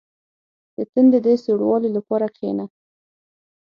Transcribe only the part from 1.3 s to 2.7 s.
سوړوالي لپاره کښېنه.